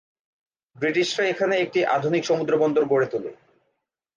[0.75, 3.31] ব্রিটিশরা এখানে একটি আধুনিক সমুদ্র বন্দর গড়ে তোলে।